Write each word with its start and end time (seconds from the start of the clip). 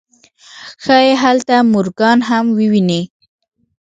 ښايي 0.83 1.13
هلته 1.23 1.55
مورګان 1.71 2.19
هم 2.29 2.45
وويني. 2.57 3.01